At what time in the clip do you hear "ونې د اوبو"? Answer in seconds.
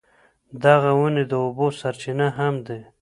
0.99-1.67